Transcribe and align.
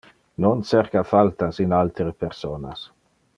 Non 0.43 0.57
cerca 0.71 1.09
faltas 1.13 1.55
in 1.65 1.71
altere 1.81 2.13
personas. 2.23 2.79